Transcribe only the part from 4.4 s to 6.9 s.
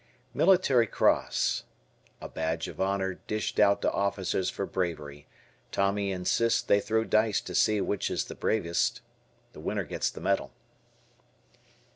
for bravery. Tommy insists they